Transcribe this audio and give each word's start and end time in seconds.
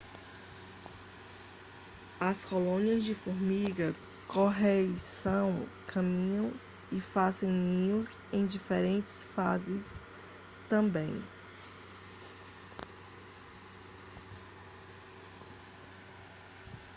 as 2.19 2.43
colônias 2.43 3.03
de 3.03 3.13
formiga-correição 3.13 5.69
caminham 5.85 6.51
e 6.91 6.99
fazem 6.99 7.51
ninhos 7.51 8.19
em 8.33 8.43
diferentes 8.47 9.21
fases 9.21 10.03
também 10.67 11.23